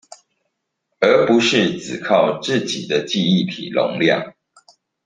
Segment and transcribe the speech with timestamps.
[0.99, 4.33] 而不是只靠自己的記憶體容量